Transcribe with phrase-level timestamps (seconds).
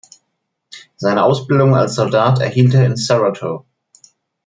[0.95, 3.65] Seine Ausbildung als Soldat erhielt er in Saratow.